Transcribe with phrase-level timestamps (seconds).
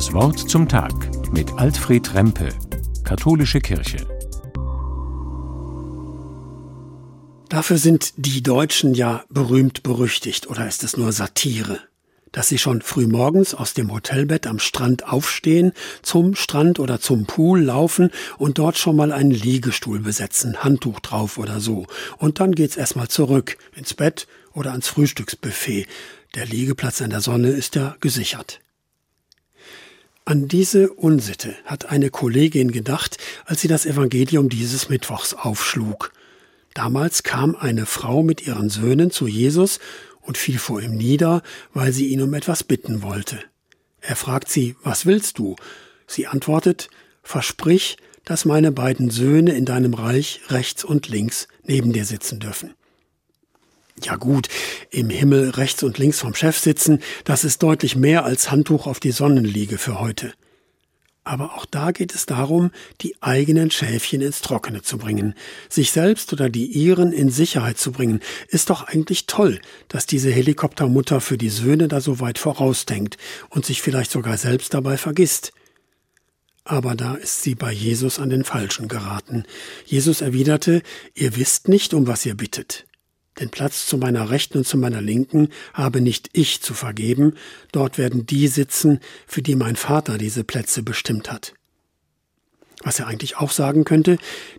[0.00, 0.94] Das Wort zum Tag
[1.30, 2.48] mit Alfred Rempe,
[3.04, 3.98] Katholische Kirche.
[7.50, 11.80] Dafür sind die Deutschen ja berühmt berüchtigt, oder ist es nur Satire?
[12.32, 17.26] Dass sie schon früh morgens aus dem Hotelbett am Strand aufstehen, zum Strand oder zum
[17.26, 21.86] Pool laufen und dort schon mal einen Liegestuhl besetzen, Handtuch drauf oder so.
[22.16, 25.86] Und dann geht's erstmal zurück, ins Bett oder ans Frühstücksbuffet.
[26.36, 28.62] Der Liegeplatz in der Sonne ist ja gesichert.
[30.30, 36.12] An diese Unsitte hat eine Kollegin gedacht, als sie das Evangelium dieses Mittwochs aufschlug.
[36.72, 39.80] Damals kam eine Frau mit ihren Söhnen zu Jesus
[40.20, 41.42] und fiel vor ihm nieder,
[41.74, 43.40] weil sie ihn um etwas bitten wollte.
[44.00, 45.56] Er fragt sie, was willst du?
[46.06, 46.90] Sie antwortet,
[47.24, 52.74] versprich, dass meine beiden Söhne in deinem Reich rechts und links neben dir sitzen dürfen.
[54.02, 54.48] Ja gut,
[54.90, 59.00] im Himmel rechts und links vom Chef sitzen, das ist deutlich mehr als Handtuch auf
[59.00, 60.32] die Sonnenliege für heute.
[61.22, 62.70] Aber auch da geht es darum,
[63.02, 65.34] die eigenen Schäfchen ins Trockene zu bringen.
[65.68, 68.20] Sich selbst oder die ihren in Sicherheit zu bringen.
[68.48, 73.18] Ist doch eigentlich toll, dass diese Helikoptermutter für die Söhne da so weit vorausdenkt
[73.50, 75.52] und sich vielleicht sogar selbst dabei vergisst.
[76.64, 79.44] Aber da ist sie bei Jesus an den Falschen geraten.
[79.84, 80.82] Jesus erwiderte,
[81.14, 82.86] ihr wisst nicht, um was ihr bittet.
[83.38, 87.34] Den Platz zu meiner Rechten und zu meiner Linken habe nicht ich zu vergeben,
[87.72, 91.54] dort werden die sitzen, für die mein Vater diese Plätze bestimmt hat.
[92.82, 94.18] Was er eigentlich auch sagen könnte,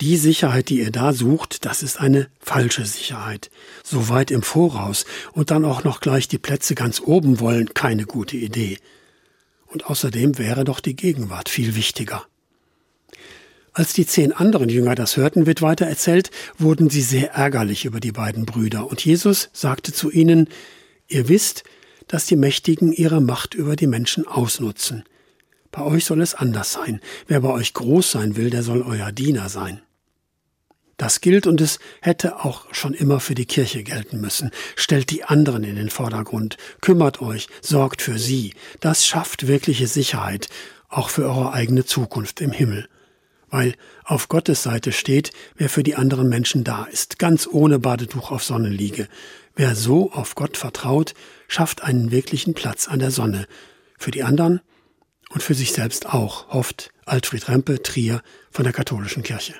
[0.00, 3.50] die Sicherheit, die ihr da sucht, das ist eine falsche Sicherheit.
[3.82, 8.04] So weit im Voraus und dann auch noch gleich die Plätze ganz oben wollen, keine
[8.04, 8.78] gute Idee.
[9.66, 12.26] Und außerdem wäre doch die Gegenwart viel wichtiger.
[13.74, 18.00] Als die zehn anderen Jünger das hörten, wird weiter erzählt, wurden sie sehr ärgerlich über
[18.00, 18.86] die beiden Brüder.
[18.86, 20.48] Und Jesus sagte zu ihnen,
[21.08, 21.64] ihr wisst,
[22.06, 25.04] dass die Mächtigen ihre Macht über die Menschen ausnutzen.
[25.70, 27.00] Bei euch soll es anders sein.
[27.26, 29.80] Wer bei euch groß sein will, der soll euer Diener sein.
[30.98, 34.50] Das gilt und es hätte auch schon immer für die Kirche gelten müssen.
[34.76, 38.52] Stellt die anderen in den Vordergrund, kümmert euch, sorgt für sie.
[38.80, 40.50] Das schafft wirkliche Sicherheit,
[40.90, 42.86] auch für eure eigene Zukunft im Himmel
[43.52, 48.32] weil auf Gottes Seite steht, wer für die anderen Menschen da ist, ganz ohne Badetuch
[48.32, 49.08] auf Sonne liege.
[49.54, 51.14] Wer so auf Gott vertraut,
[51.46, 53.46] schafft einen wirklichen Platz an der Sonne,
[53.98, 54.62] für die anderen
[55.28, 59.54] und für sich selbst auch, hofft Alfred Rempe, Trier von der katholischen Kirche.